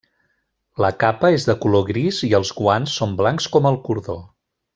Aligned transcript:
La 0.85 0.89
capa 1.03 1.29
és 1.37 1.45
de 1.49 1.55
color 1.65 1.85
gris 1.89 2.23
i 2.29 2.31
els 2.39 2.53
guants 2.61 2.97
són 3.01 3.15
blancs 3.21 3.49
com 3.57 3.71
el 3.73 3.79
cordó. 3.91 4.19